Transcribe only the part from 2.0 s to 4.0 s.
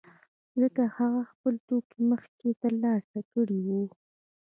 مخکې ترلاسه کړي وو